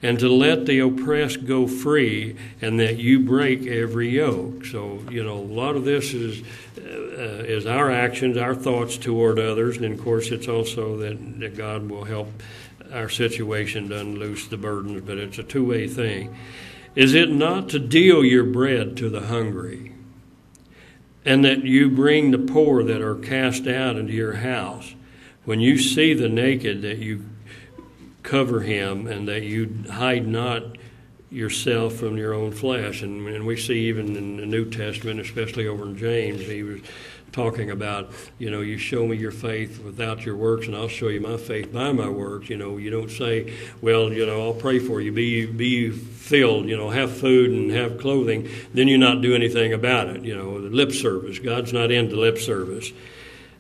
and 0.03 0.19
to 0.19 0.27
let 0.29 0.65
the 0.65 0.79
oppressed 0.79 1.45
go 1.45 1.67
free, 1.67 2.35
and 2.61 2.79
that 2.79 2.97
you 2.97 3.19
break 3.19 3.67
every 3.67 4.09
yoke. 4.09 4.65
So, 4.65 4.99
you 5.11 5.23
know, 5.23 5.37
a 5.37 5.53
lot 5.53 5.75
of 5.75 5.85
this 5.85 6.13
is 6.13 6.41
uh, 6.77 7.43
is 7.45 7.65
our 7.67 7.91
actions, 7.91 8.37
our 8.37 8.55
thoughts 8.55 8.97
toward 8.97 9.37
others, 9.37 9.77
and 9.77 9.93
of 9.93 10.03
course, 10.03 10.31
it's 10.31 10.47
also 10.47 10.97
that, 10.97 11.39
that 11.39 11.55
God 11.55 11.89
will 11.89 12.05
help 12.05 12.29
our 12.91 13.09
situation 13.09 13.89
to 13.89 13.99
unloose 13.99 14.47
the 14.47 14.57
burdens. 14.57 15.03
But 15.05 15.17
it's 15.17 15.37
a 15.37 15.43
two 15.43 15.65
way 15.65 15.87
thing. 15.87 16.35
Is 16.95 17.13
it 17.13 17.29
not 17.29 17.69
to 17.69 17.79
deal 17.79 18.25
your 18.25 18.43
bread 18.43 18.97
to 18.97 19.09
the 19.09 19.27
hungry, 19.27 19.93
and 21.23 21.45
that 21.45 21.63
you 21.63 21.89
bring 21.89 22.31
the 22.31 22.39
poor 22.39 22.83
that 22.83 23.01
are 23.01 23.15
cast 23.15 23.67
out 23.67 23.97
into 23.97 24.13
your 24.13 24.33
house? 24.33 24.95
When 25.45 25.59
you 25.59 25.77
see 25.77 26.13
the 26.13 26.29
naked, 26.29 26.81
that 26.81 26.97
you 26.97 27.25
cover 28.23 28.61
him, 28.61 29.07
and 29.07 29.27
that 29.27 29.43
you 29.43 29.83
hide 29.89 30.27
not 30.27 30.77
yourself 31.29 31.93
from 31.93 32.17
your 32.17 32.33
own 32.33 32.51
flesh. 32.51 33.01
And, 33.01 33.27
and 33.27 33.47
we 33.47 33.55
see 33.55 33.87
even 33.87 34.15
in 34.15 34.37
the 34.37 34.45
New 34.45 34.69
Testament, 34.69 35.19
especially 35.19 35.67
over 35.67 35.85
in 35.85 35.97
James, 35.97 36.41
he 36.41 36.61
was 36.61 36.81
talking 37.31 37.71
about, 37.71 38.11
you 38.39 38.49
know, 38.51 38.59
you 38.59 38.77
show 38.77 39.07
me 39.07 39.15
your 39.15 39.31
faith 39.31 39.81
without 39.81 40.25
your 40.25 40.35
works, 40.35 40.67
and 40.67 40.75
I'll 40.75 40.89
show 40.89 41.07
you 41.07 41.21
my 41.21 41.37
faith 41.37 41.71
by 41.71 41.91
my 41.93 42.09
works. 42.09 42.49
You 42.49 42.57
know, 42.57 42.77
you 42.77 42.89
don't 42.89 43.09
say, 43.09 43.53
well, 43.81 44.11
you 44.11 44.25
know, 44.25 44.41
I'll 44.41 44.53
pray 44.53 44.79
for 44.79 44.99
you, 44.99 45.11
be 45.11 45.45
be 45.45 45.89
filled, 45.89 46.67
you 46.67 46.75
know, 46.75 46.89
have 46.89 47.15
food 47.15 47.51
and 47.51 47.71
have 47.71 47.97
clothing, 47.97 48.49
then 48.73 48.87
you 48.87 48.97
not 48.97 49.21
do 49.21 49.33
anything 49.33 49.73
about 49.73 50.07
it. 50.07 50.23
You 50.23 50.35
know, 50.35 50.49
lip 50.51 50.91
service. 50.91 51.39
God's 51.39 51.71
not 51.73 51.91
into 51.91 52.17
lip 52.17 52.37
service. 52.37 52.91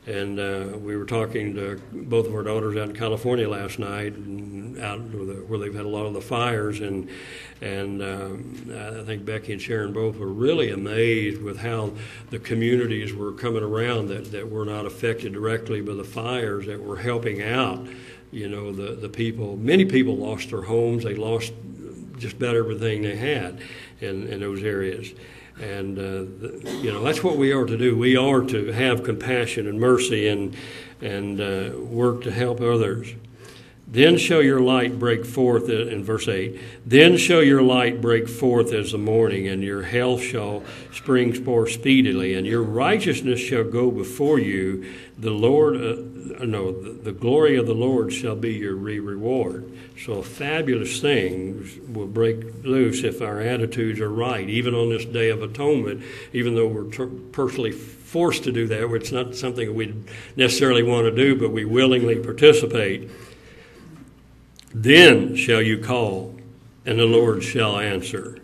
And 0.07 0.39
uh, 0.39 0.77
we 0.79 0.97
were 0.97 1.05
talking 1.05 1.53
to 1.53 1.79
both 1.91 2.25
of 2.25 2.33
our 2.33 2.41
daughters 2.41 2.75
out 2.75 2.89
in 2.89 2.95
California 2.95 3.47
last 3.47 3.77
night, 3.77 4.15
out 4.81 4.99
where 4.99 5.59
they've 5.59 5.75
had 5.75 5.85
a 5.85 5.89
lot 5.89 6.07
of 6.07 6.13
the 6.13 6.21
fires, 6.21 6.79
and 6.79 7.07
and 7.61 8.01
um, 8.01 8.71
I 8.99 9.03
think 9.03 9.25
Becky 9.25 9.53
and 9.53 9.61
Sharon 9.61 9.93
both 9.93 10.17
were 10.17 10.25
really 10.25 10.71
amazed 10.71 11.39
with 11.43 11.59
how 11.59 11.93
the 12.31 12.39
communities 12.39 13.13
were 13.13 13.31
coming 13.31 13.61
around 13.61 14.07
that, 14.07 14.31
that 14.31 14.49
were 14.49 14.65
not 14.65 14.87
affected 14.87 15.33
directly 15.33 15.81
by 15.81 15.93
the 15.93 16.03
fires 16.03 16.65
that 16.65 16.81
were 16.81 16.97
helping 16.97 17.43
out. 17.43 17.85
You 18.31 18.49
know, 18.49 18.71
the 18.71 18.95
the 18.95 19.09
people. 19.09 19.55
Many 19.55 19.85
people 19.85 20.15
lost 20.17 20.49
their 20.49 20.63
homes. 20.63 21.03
They 21.03 21.13
lost 21.13 21.53
just 22.17 22.37
about 22.37 22.55
everything 22.55 23.03
they 23.03 23.17
had 23.17 23.61
in 23.99 24.27
in 24.29 24.39
those 24.39 24.63
areas. 24.63 25.13
And, 25.59 25.97
uh, 25.97 26.69
you 26.69 26.91
know, 26.91 27.03
that's 27.03 27.23
what 27.23 27.37
we 27.37 27.51
are 27.51 27.65
to 27.65 27.77
do. 27.77 27.97
We 27.97 28.15
are 28.15 28.41
to 28.41 28.71
have 28.71 29.03
compassion 29.03 29.67
and 29.67 29.79
mercy 29.79 30.27
and, 30.27 30.55
and 31.01 31.39
uh, 31.39 31.77
work 31.79 32.23
to 32.23 32.31
help 32.31 32.61
others. 32.61 33.13
Then 33.91 34.17
shall 34.17 34.41
your 34.41 34.61
light 34.61 34.97
break 34.97 35.25
forth, 35.25 35.67
in 35.67 36.01
verse 36.05 36.29
8, 36.29 36.57
then 36.85 37.17
shall 37.17 37.43
your 37.43 37.61
light 37.61 37.99
break 37.99 38.29
forth 38.29 38.71
as 38.71 38.93
the 38.93 38.97
morning, 38.97 39.49
and 39.49 39.61
your 39.61 39.83
health 39.83 40.21
shall 40.21 40.63
spring 40.93 41.33
forth 41.33 41.71
speedily, 41.71 42.33
and 42.33 42.47
your 42.47 42.63
righteousness 42.63 43.41
shall 43.41 43.65
go 43.65 43.91
before 43.91 44.39
you. 44.39 44.89
The 45.17 45.31
Lord, 45.31 45.75
uh, 45.75 46.45
no, 46.45 46.71
the, 46.71 46.91
the 46.91 47.11
glory 47.11 47.57
of 47.57 47.67
the 47.67 47.73
Lord 47.73 48.13
shall 48.13 48.37
be 48.37 48.53
your 48.53 48.75
re 48.75 48.97
reward. 48.97 49.69
So 50.05 50.21
fabulous 50.21 51.01
things 51.01 51.77
will 51.89 52.07
break 52.07 52.63
loose 52.63 53.03
if 53.03 53.21
our 53.21 53.41
attitudes 53.41 53.99
are 53.99 54.09
right, 54.09 54.49
even 54.49 54.73
on 54.73 54.87
this 54.87 55.03
day 55.03 55.29
of 55.29 55.43
atonement, 55.43 56.01
even 56.31 56.55
though 56.55 56.67
we're 56.67 56.89
ter- 56.89 57.07
personally 57.07 57.73
forced 57.73 58.45
to 58.45 58.53
do 58.53 58.67
that, 58.67 58.89
it's 58.93 59.11
not 59.11 59.35
something 59.35 59.75
we 59.75 59.93
necessarily 60.37 60.81
want 60.81 61.05
to 61.05 61.11
do, 61.11 61.35
but 61.35 61.51
we 61.51 61.65
willingly 61.65 62.15
participate. 62.15 63.09
Then 64.73 65.35
shall 65.35 65.61
you 65.61 65.77
call, 65.77 66.35
and 66.85 66.99
the 66.99 67.05
Lord 67.05 67.43
shall 67.43 67.77
answer. 67.77 68.37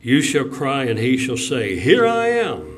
You 0.00 0.20
shall 0.20 0.46
cry, 0.48 0.84
and 0.84 0.98
he 0.98 1.16
shall 1.16 1.36
say, 1.36 1.78
Here 1.78 2.06
I 2.06 2.28
am. 2.28 2.70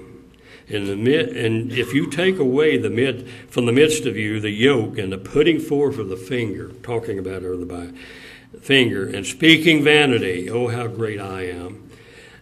In 0.67 0.87
the 0.87 0.97
mid, 0.97 1.37
and 1.37 1.73
if 1.73 1.93
you 1.93 2.11
take 2.11 2.39
away 2.39 2.79
the 2.79 2.89
mid 2.89 3.29
from 3.51 3.67
the 3.67 3.73
midst 3.73 4.07
of 4.07 4.17
you 4.17 4.41
the 4.41 4.51
yoke 4.51 4.97
and 4.97 5.13
the 5.13 5.19
putting 5.19 5.59
forth 5.59 5.99
of 5.99 6.09
the 6.09 6.17
finger, 6.17 6.73
talking 6.83 7.19
about 7.19 7.43
her 7.43 7.55
the 7.55 7.95
finger, 8.61 9.07
and 9.07 9.27
speaking 9.27 9.85
vanity, 9.85 10.49
oh 10.49 10.69
how 10.69 10.87
great 10.87 11.21
I 11.21 11.49
am. 11.49 11.84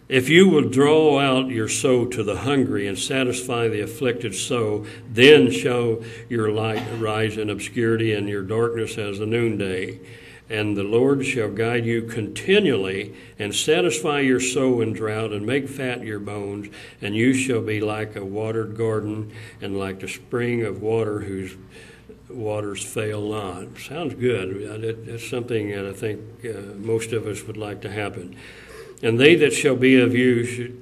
If 0.09 0.27
you 0.27 0.49
will 0.49 0.69
draw 0.69 1.19
out 1.19 1.49
your 1.49 1.69
soul 1.69 2.07
to 2.07 2.23
the 2.23 2.37
hungry 2.37 2.87
and 2.87 2.99
satisfy 2.99 3.69
the 3.69 3.81
afflicted 3.81 4.35
soul, 4.35 4.85
then 5.09 5.49
shall 5.49 6.03
your 6.29 6.51
light 6.51 6.83
rise 6.99 7.37
in 7.37 7.49
obscurity 7.49 8.13
and 8.13 8.27
your 8.27 8.43
darkness 8.43 8.97
as 8.97 9.19
the 9.19 9.25
noonday. 9.25 9.99
And 10.49 10.75
the 10.75 10.83
Lord 10.83 11.25
shall 11.25 11.49
guide 11.49 11.85
you 11.85 12.03
continually 12.03 13.15
and 13.39 13.55
satisfy 13.55 14.19
your 14.19 14.41
soul 14.41 14.81
in 14.81 14.91
drought 14.91 15.31
and 15.31 15.45
make 15.45 15.69
fat 15.69 16.03
your 16.03 16.19
bones, 16.19 16.67
and 17.01 17.15
you 17.15 17.33
shall 17.33 17.61
be 17.61 17.79
like 17.79 18.17
a 18.17 18.25
watered 18.25 18.77
garden 18.77 19.31
and 19.61 19.79
like 19.79 20.01
the 20.01 20.07
spring 20.09 20.63
of 20.63 20.81
water 20.81 21.21
whose 21.21 21.55
waters 22.29 22.83
fail 22.83 23.29
not. 23.29 23.79
Sounds 23.79 24.15
good. 24.15 25.05
That's 25.07 25.27
something 25.27 25.71
that 25.71 25.85
I 25.85 25.93
think 25.93 26.21
uh, 26.45 26.75
most 26.75 27.13
of 27.13 27.25
us 27.25 27.43
would 27.47 27.57
like 27.57 27.81
to 27.81 27.91
happen. 27.91 28.35
And 29.03 29.19
they 29.19 29.35
that 29.35 29.53
shall 29.53 29.75
be 29.75 29.99
of 29.99 30.15
you, 30.15 30.81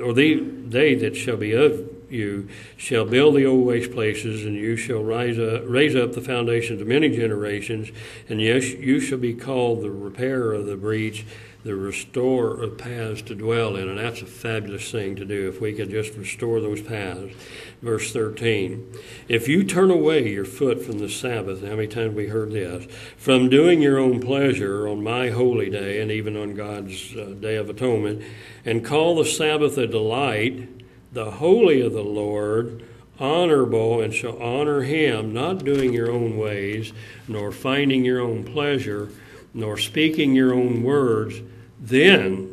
or 0.00 0.12
they, 0.12 0.34
they 0.34 0.94
that 0.94 1.16
shall 1.16 1.38
be 1.38 1.52
of 1.52 1.88
you, 2.10 2.48
shall 2.76 3.06
build 3.06 3.34
the 3.34 3.46
old 3.46 3.66
waste 3.66 3.92
places, 3.92 4.44
and 4.44 4.54
you 4.54 4.76
shall 4.76 5.02
rise 5.02 5.38
up, 5.38 5.62
raise 5.66 5.96
up 5.96 6.12
the 6.12 6.20
foundations 6.20 6.82
of 6.82 6.86
many 6.86 7.08
generations, 7.08 7.90
and 8.28 8.40
yes, 8.40 8.70
you 8.72 9.00
shall 9.00 9.18
be 9.18 9.32
called 9.32 9.82
the 9.82 9.90
repairer 9.90 10.52
of 10.52 10.66
the 10.66 10.76
breach, 10.76 11.24
the 11.64 11.76
restorer 11.76 12.62
of 12.62 12.76
paths 12.78 13.22
to 13.22 13.34
dwell 13.34 13.76
in. 13.76 13.88
And 13.88 13.98
that's 13.98 14.22
a 14.22 14.26
fabulous 14.26 14.90
thing 14.90 15.16
to 15.16 15.24
do 15.24 15.48
if 15.48 15.60
we 15.60 15.72
could 15.72 15.90
just 15.90 16.14
restore 16.16 16.60
those 16.60 16.80
paths. 16.80 17.34
Verse 17.80 18.12
13 18.12 18.92
If 19.28 19.48
you 19.48 19.64
turn 19.64 19.90
away 19.90 20.28
your 20.28 20.44
foot 20.44 20.82
from 20.82 20.98
the 20.98 21.08
Sabbath, 21.08 21.62
how 21.62 21.76
many 21.76 21.88
times 21.88 22.14
we 22.14 22.28
heard 22.28 22.52
this? 22.52 22.86
From 23.16 23.48
doing 23.48 23.80
your 23.80 23.98
own 23.98 24.20
pleasure 24.20 24.88
on 24.88 25.02
my 25.02 25.30
holy 25.30 25.70
day 25.70 26.00
and 26.00 26.10
even 26.10 26.36
on 26.36 26.54
God's 26.54 27.16
uh, 27.16 27.34
day 27.38 27.56
of 27.56 27.70
atonement, 27.70 28.22
and 28.64 28.84
call 28.84 29.16
the 29.16 29.24
Sabbath 29.24 29.78
a 29.78 29.86
delight, 29.86 30.68
the 31.12 31.32
holy 31.32 31.80
of 31.80 31.92
the 31.92 32.04
Lord, 32.04 32.84
honorable, 33.18 34.00
and 34.00 34.12
shall 34.12 34.40
honor 34.42 34.82
him, 34.82 35.32
not 35.32 35.64
doing 35.64 35.92
your 35.92 36.10
own 36.10 36.36
ways, 36.36 36.92
nor 37.28 37.52
finding 37.52 38.04
your 38.04 38.20
own 38.20 38.44
pleasure, 38.44 39.10
nor 39.54 39.76
speaking 39.76 40.34
your 40.34 40.54
own 40.54 40.82
words, 40.82 41.40
then 41.80 42.48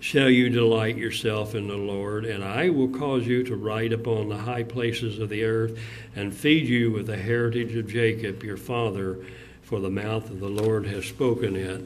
shall 0.00 0.28
you 0.28 0.50
delight 0.50 0.98
yourself 0.98 1.54
in 1.54 1.66
the 1.66 1.76
Lord, 1.76 2.26
and 2.26 2.44
I 2.44 2.68
will 2.68 2.88
cause 2.88 3.26
you 3.26 3.42
to 3.44 3.56
ride 3.56 3.92
upon 3.92 4.28
the 4.28 4.36
high 4.36 4.64
places 4.64 5.18
of 5.18 5.30
the 5.30 5.44
earth, 5.44 5.78
and 6.14 6.34
feed 6.34 6.68
you 6.68 6.90
with 6.90 7.06
the 7.06 7.16
heritage 7.16 7.74
of 7.74 7.88
Jacob 7.88 8.42
your 8.42 8.58
father, 8.58 9.18
for 9.62 9.80
the 9.80 9.88
mouth 9.88 10.28
of 10.28 10.40
the 10.40 10.48
Lord 10.48 10.86
has 10.86 11.06
spoken 11.06 11.56
it. 11.56 11.84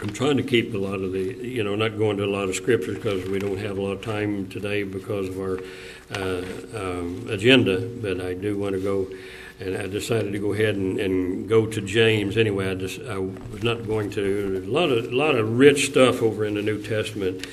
I'm 0.00 0.10
trying 0.10 0.36
to 0.36 0.42
keep 0.42 0.74
a 0.74 0.78
lot 0.78 1.00
of 1.00 1.12
the, 1.12 1.20
you 1.20 1.64
know, 1.64 1.74
not 1.74 1.98
going 1.98 2.16
to 2.18 2.24
a 2.24 2.26
lot 2.26 2.48
of 2.48 2.54
scriptures 2.54 2.96
because 2.96 3.28
we 3.28 3.38
don't 3.38 3.58
have 3.58 3.78
a 3.78 3.82
lot 3.82 3.92
of 3.92 4.02
time 4.02 4.48
today 4.48 4.82
because 4.82 5.28
of 5.28 5.38
our 5.38 5.60
um, 6.12 7.26
agenda, 7.30 7.80
but 7.80 8.20
I 8.20 8.34
do 8.34 8.58
want 8.58 8.74
to 8.74 8.80
go 8.80 9.08
and 9.60 9.76
I 9.76 9.86
decided 9.86 10.32
to 10.32 10.38
go 10.38 10.52
ahead 10.52 10.74
and, 10.74 10.98
and 10.98 11.48
go 11.48 11.66
to 11.66 11.80
James 11.80 12.36
anyway. 12.36 12.70
I 12.70 12.74
just 12.74 13.00
I 13.02 13.18
was 13.18 13.62
not 13.62 13.86
going 13.86 14.10
to. 14.10 14.64
A 14.66 14.70
lot 14.70 14.90
of 14.90 15.12
a 15.12 15.16
lot 15.16 15.36
of 15.36 15.58
rich 15.58 15.86
stuff 15.86 16.22
over 16.22 16.44
in 16.44 16.54
the 16.54 16.62
New 16.62 16.82
Testament, 16.82 17.46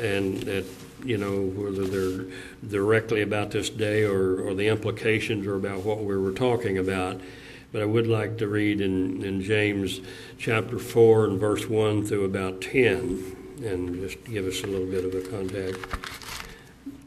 and 0.00 0.42
that 0.44 0.64
you 1.04 1.18
know 1.18 1.42
whether 1.42 1.84
they're 1.84 2.26
directly 2.66 3.22
about 3.22 3.50
this 3.50 3.68
day 3.68 4.02
or 4.02 4.40
or 4.40 4.54
the 4.54 4.68
implications 4.68 5.46
or 5.46 5.56
about 5.56 5.80
what 5.80 6.04
we 6.04 6.16
were 6.16 6.32
talking 6.32 6.78
about. 6.78 7.20
But 7.70 7.82
I 7.82 7.86
would 7.86 8.06
like 8.06 8.36
to 8.38 8.48
read 8.48 8.82
in, 8.82 9.24
in 9.24 9.40
James 9.40 10.02
chapter 10.36 10.78
4 10.78 11.24
and 11.24 11.40
verse 11.40 11.66
1 11.66 12.04
through 12.04 12.26
about 12.26 12.60
10 12.60 13.62
and 13.64 13.94
just 13.94 14.22
give 14.24 14.46
us 14.46 14.62
a 14.62 14.66
little 14.66 14.86
bit 14.86 15.06
of 15.06 15.14
a 15.14 15.26
context. 15.30 16.21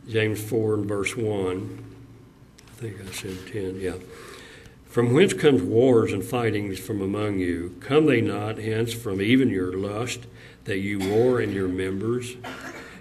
James 0.08 0.42
4 0.42 0.76
and 0.76 0.86
verse 0.86 1.16
1. 1.16 1.84
I 2.68 2.72
think 2.82 3.02
I 3.02 3.12
said 3.12 3.38
10, 3.52 3.80
yeah. 3.80 3.96
From 4.86 5.14
whence 5.14 5.34
comes 5.34 5.62
wars 5.62 6.14
and 6.14 6.24
fightings 6.24 6.80
from 6.80 7.02
among 7.02 7.40
you? 7.40 7.76
Come 7.82 8.06
they 8.06 8.22
not 8.22 8.58
hence 8.58 8.94
from 8.94 9.22
even 9.22 9.50
your 9.50 9.74
lust, 9.74 10.22
that 10.66 10.78
you 10.78 11.00
war 11.00 11.42
in 11.42 11.52
your 11.52 11.68
members? 11.68 12.36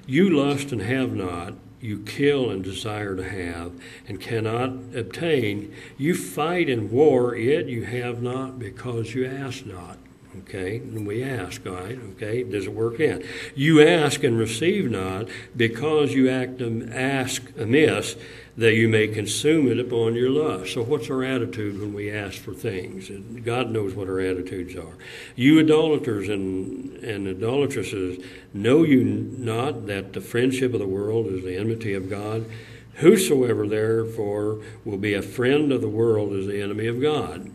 You 0.06 0.30
lust 0.30 0.72
and 0.72 0.82
have 0.82 1.14
not. 1.14 1.54
You 1.80 1.98
kill 1.98 2.50
and 2.50 2.64
desire 2.64 3.14
to 3.14 3.28
have 3.28 3.72
and 4.08 4.18
cannot 4.18 4.70
obtain. 4.96 5.74
You 5.98 6.14
fight 6.14 6.70
and 6.70 6.90
war, 6.90 7.36
yet 7.36 7.66
you 7.66 7.84
have 7.84 8.22
not 8.22 8.58
because 8.58 9.14
you 9.14 9.26
ask 9.26 9.66
not. 9.66 9.98
Okay, 10.40 10.78
and 10.78 11.06
we 11.06 11.22
ask, 11.22 11.64
all 11.66 11.74
right? 11.74 11.98
Okay, 12.12 12.42
does 12.42 12.66
it 12.66 12.72
work 12.72 12.98
in? 12.98 13.24
You 13.54 13.86
ask 13.86 14.24
and 14.24 14.36
receive 14.36 14.90
not 14.90 15.28
because 15.56 16.12
you 16.12 16.28
act 16.28 16.60
ask 16.60 17.42
amiss 17.56 18.16
that 18.56 18.74
you 18.74 18.88
may 18.88 19.08
consume 19.08 19.68
it 19.68 19.78
upon 19.78 20.14
your 20.14 20.30
lust. 20.30 20.74
So, 20.74 20.82
what's 20.82 21.10
our 21.10 21.24
attitude 21.24 21.80
when 21.80 21.92
we 21.92 22.10
ask 22.10 22.40
for 22.40 22.52
things? 22.52 23.10
God 23.44 23.70
knows 23.70 23.94
what 23.94 24.08
our 24.08 24.20
attitudes 24.20 24.76
are. 24.76 24.96
You 25.34 25.60
idolaters 25.60 26.28
and, 26.28 26.96
and 27.04 27.26
idolatresses, 27.26 28.24
know 28.52 28.82
you 28.82 29.04
not 29.04 29.86
that 29.86 30.12
the 30.12 30.20
friendship 30.20 30.72
of 30.72 30.80
the 30.80 30.86
world 30.86 31.26
is 31.26 31.44
the 31.44 31.56
enmity 31.56 31.94
of 31.94 32.08
God? 32.08 32.46
Whosoever 32.94 33.66
therefore 33.66 34.60
will 34.84 34.98
be 34.98 35.14
a 35.14 35.22
friend 35.22 35.72
of 35.72 35.80
the 35.80 35.88
world 35.88 36.32
is 36.32 36.46
the 36.46 36.60
enemy 36.60 36.86
of 36.86 37.00
God. 37.00 37.50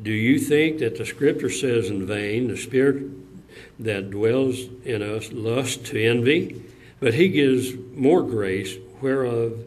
Do 0.00 0.12
you 0.12 0.38
think 0.38 0.78
that 0.78 0.96
the 0.96 1.06
scripture 1.06 1.50
says 1.50 1.90
in 1.90 2.06
vain, 2.06 2.48
the 2.48 2.56
spirit 2.56 3.04
that 3.78 4.10
dwells 4.10 4.60
in 4.84 5.02
us 5.02 5.30
lusts 5.32 5.90
to 5.90 6.02
envy? 6.02 6.62
But 7.00 7.14
he 7.14 7.28
gives 7.28 7.74
more 7.94 8.22
grace, 8.22 8.76
whereof 9.00 9.64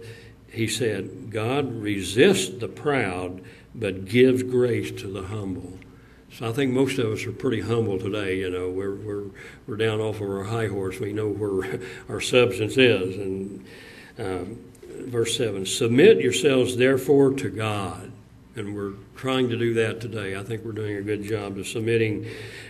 he 0.50 0.68
said, 0.68 1.32
God 1.32 1.82
resists 1.82 2.60
the 2.60 2.70
proud, 2.70 3.42
but 3.74 4.06
gives 4.06 4.42
grace 4.42 4.90
to 5.02 5.08
the 5.08 5.24
humble. 5.24 5.78
So 6.32 6.50
I 6.50 6.54
think 6.54 6.72
most 6.72 6.98
of 6.98 7.12
us 7.12 7.26
are 7.26 7.32
pretty 7.32 7.62
humble 7.62 8.00
today. 8.00 8.38
You 8.40 8.50
know, 8.50 8.70
we're 8.70 8.96
we're 8.96 9.24
we're 9.68 9.78
down 9.78 10.02
off 10.02 10.22
of 10.22 10.30
our 10.30 10.44
high 10.44 10.68
horse. 10.68 11.00
We 11.00 11.14
know 11.14 11.30
where 11.30 11.80
our 12.10 12.20
substance 12.20 12.78
is. 12.78 13.16
And 13.16 13.66
um, 14.18 14.60
verse 15.08 15.38
seven: 15.38 15.66
Submit 15.66 16.20
yourselves 16.20 16.78
therefore 16.78 17.32
to 17.34 17.50
God 17.50 18.12
and 18.56 18.74
we're 18.74 18.94
trying 19.16 19.50
to 19.50 19.58
do 19.58 19.74
that 19.74 20.00
today. 20.00 20.36
I 20.36 20.44
think 20.44 20.64
we're 20.64 20.72
doing 20.72 20.96
a 20.96 21.02
good 21.02 21.24
job 21.24 21.58
of 21.58 21.68
submitting 21.68 22.26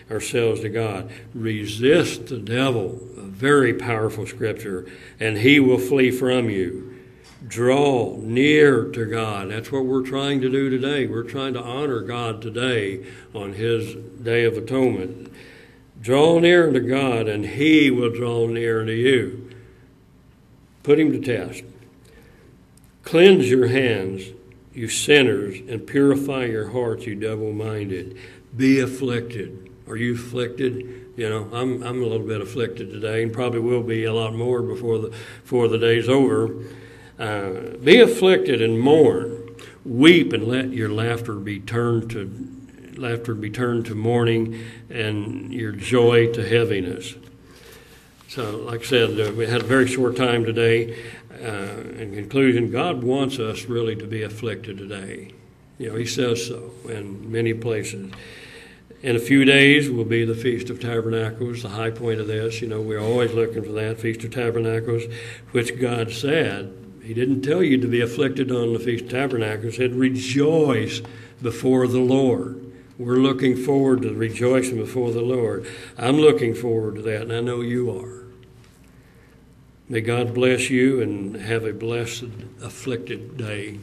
ourselves 0.10 0.62
to 0.62 0.70
God. 0.70 1.12
Resist 1.34 2.28
the 2.28 2.40
devil, 2.40 3.00
a 3.18 3.22
very 3.22 3.74
powerful 3.74 4.26
scripture, 4.26 4.88
and 5.20 5.38
he 5.38 5.60
will 5.60 5.78
flee 5.78 6.12
from 6.12 6.50
you. 6.50 7.04
Draw 7.48 8.18
near 8.22 8.86
to 8.86 9.06
God. 9.06 9.52
That's 9.52 9.72
what 9.72 9.86
we're 9.86 10.06
trying 10.06 10.42
to 10.42 10.50
do 10.50 10.70
today. 10.72 11.06
We're 11.06 11.24
trying 11.24 11.54
to 11.54 11.62
honor 11.62 12.02
God 12.02 12.42
today 12.42 13.06
on 13.36 13.54
his 13.54 13.94
day 13.96 14.46
of 14.46 14.58
atonement. 14.58 15.32
Draw 16.02 16.40
near 16.40 16.72
to 16.72 16.80
God, 16.80 17.28
and 17.28 17.46
he 17.46 17.92
will 17.92 18.12
draw 18.12 18.48
near 18.48 18.84
to 18.84 18.94
you. 18.94 19.52
Put 20.82 21.00
him 21.00 21.12
to 21.12 21.20
test. 21.20 21.64
Cleanse 23.04 23.50
your 23.50 23.68
hands 23.68 24.24
you 24.76 24.90
sinners, 24.90 25.58
and 25.70 25.88
purify 25.88 26.46
your 26.46 26.70
hearts, 26.70 27.06
you 27.06 27.16
double 27.16 27.54
minded. 27.54 28.18
Be 28.56 28.82
afflicted. 28.82 29.72
Are 29.88 29.96
you 29.96 30.16
afflicted? 30.16 31.14
You 31.16 31.30
know, 31.30 31.50
I'm, 31.54 31.82
I'm 31.82 32.02
a 32.04 32.06
little 32.06 32.28
bit 32.28 32.42
afflicted 32.42 32.92
today 32.92 33.24
and 33.24 33.32
probably 33.32 33.62
will 33.62 33.84
be 33.84 34.04
a 34.04 34.14
lot 34.14 34.34
more 34.34 34.62
before 34.62 34.98
the, 35.00 35.10
before 35.44 35.70
the 35.70 35.78
day's 35.78 36.10
over. 36.10 36.64
Uh, 37.18 37.78
be 37.82 38.02
afflicted 38.02 38.62
and 38.62 38.80
mourn. 38.80 39.56
Weep 39.86 40.34
and 40.34 40.46
let 40.46 40.72
your 40.72 40.90
laughter 40.90 41.36
be 41.36 41.60
turned 41.60 42.10
to 42.12 42.52
laughter 42.98 43.36
be 43.36 43.50
turned 43.50 43.86
to 43.86 43.94
mourning 43.94 44.64
and 44.90 45.54
your 45.54 45.74
joy 45.74 46.32
to 46.32 46.48
heaviness. 46.48 47.16
So, 48.30 48.58
like 48.58 48.82
I 48.82 48.84
said, 48.84 49.20
uh, 49.20 49.32
we 49.34 49.46
had 49.48 49.62
a 49.62 49.66
very 49.66 49.88
short 49.88 50.16
time 50.16 50.44
today 50.44 50.98
uh, 51.46 52.02
in 52.02 52.14
conclusion, 52.14 52.72
God 52.72 53.04
wants 53.04 53.40
us 53.40 53.66
really 53.66 53.96
to 53.96 54.08
be 54.08 54.24
afflicted 54.24 54.78
today. 54.78 55.32
You 55.78 55.90
know, 55.90 55.96
He 55.96 56.06
says 56.06 56.48
so 56.48 56.72
in 56.90 57.32
many 57.32 57.54
places. 57.54 58.12
In 59.04 59.16
a 59.16 59.20
few 59.20 59.46
days 59.46 59.90
will 59.90 60.06
be 60.06 60.26
the 60.26 60.34
Feast 60.34 60.72
of 60.72 60.80
Tabernacles, 60.80 61.62
the 61.62 61.70
high 61.70 61.92
point 61.92 62.20
of 62.20 62.28
this. 62.28 62.62
You 62.62 62.68
know, 62.68 62.82
we're 62.82 63.00
always 63.00 63.34
looking 63.34 63.64
for 63.64 63.74
that 63.74 64.00
Feast 64.00 64.24
of 64.24 64.32
Tabernacles, 64.32 65.04
which 65.52 65.80
God 65.80 66.12
said 66.12 66.76
He 67.04 67.14
didn't 67.14 67.44
tell 67.44 67.62
you 67.62 67.78
to 67.78 67.88
be 67.88 68.02
afflicted 68.02 68.52
on 68.52 68.74
the 68.74 68.80
Feast 68.80 69.06
of 69.06 69.12
Tabernacles. 69.12 69.76
He 69.76 69.78
said, 69.78 69.94
rejoice 69.94 71.02
before 71.42 71.88
the 71.88 72.00
Lord. 72.00 72.62
We're 72.98 73.18
looking 73.18 73.58
forward 73.58 74.02
to 74.04 74.14
rejoicing 74.14 74.78
before 74.78 75.12
the 75.12 75.22
Lord. 75.22 75.68
I'm 75.98 76.18
looking 76.18 76.56
forward 76.56 76.96
to 76.96 77.02
that, 77.04 77.24
and 77.24 77.34
I 77.34 77.42
know 77.42 77.62
you 77.62 77.92
are. 77.92 78.25
May 79.88 80.02
God 80.02 80.34
bless 80.34 80.72
you 80.72 81.00
and 81.00 81.36
have 81.36 81.64
a 81.64 81.72
blessed, 81.72 82.32
afflicted 82.60 83.38
day. 83.38 83.78